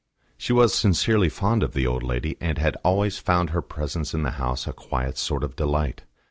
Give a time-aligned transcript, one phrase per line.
[0.35, 4.23] She was sincerely fond of the old lady, and had always found her presence in
[4.23, 6.05] the house a quiet sort of delight.